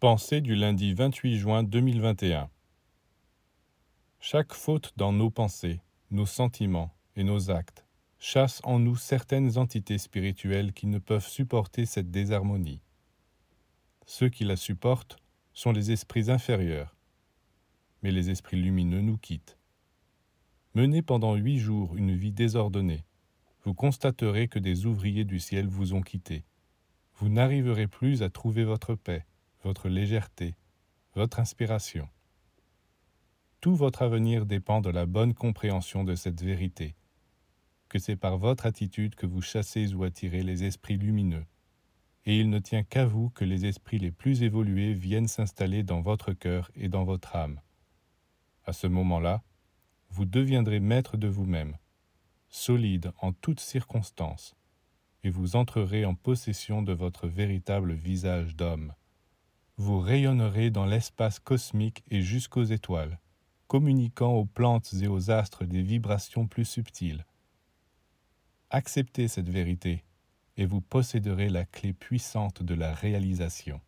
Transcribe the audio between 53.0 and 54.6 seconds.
en toutes circonstances,